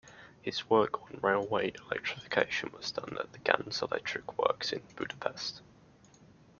His 0.41 0.67
work 0.67 0.99
on 1.03 1.19
railway 1.21 1.73
electrification 1.75 2.71
was 2.75 2.91
done 2.91 3.19
at 3.19 3.33
the 3.33 3.37
Ganz 3.37 3.83
electric 3.83 4.35
works 4.35 4.73
in 4.73 4.81
Budapest. 4.95 5.61